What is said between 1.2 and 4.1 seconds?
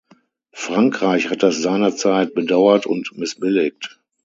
hat das seinerzeit bedauert und missbilligt.